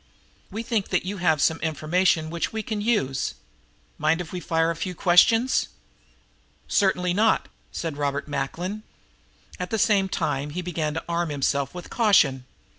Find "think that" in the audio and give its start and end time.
0.63-1.05